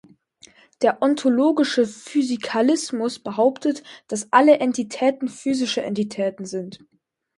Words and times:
Der 0.81 0.99
ontologische 1.03 1.85
Physikalismus 1.85 3.19
behauptet, 3.19 3.83
dass 4.07 4.33
alle 4.33 4.57
Entitäten 4.57 5.27
physische 5.27 5.83
Entitäten 5.83 6.43
sind. 6.45 6.79